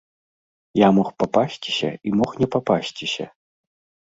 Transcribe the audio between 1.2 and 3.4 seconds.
папасціся і мог не папасціся.